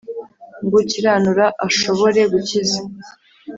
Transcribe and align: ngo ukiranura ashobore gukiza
ngo 0.63 0.75
ukiranura 0.81 1.45
ashobore 1.67 2.19
gukiza 2.31 2.79